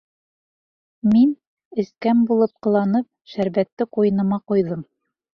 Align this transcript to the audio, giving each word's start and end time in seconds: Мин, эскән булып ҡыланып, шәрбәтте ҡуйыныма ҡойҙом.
Мин, 1.09 1.33
эскән 1.83 2.23
булып 2.29 2.53
ҡыланып, 2.67 3.07
шәрбәтте 3.33 3.87
ҡуйыныма 3.99 4.41
ҡойҙом. 4.53 4.83